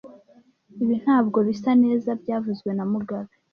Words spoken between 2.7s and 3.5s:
na mugabe